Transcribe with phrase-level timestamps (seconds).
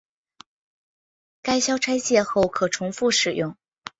[1.43, 3.55] 该销拆卸后可重复使用。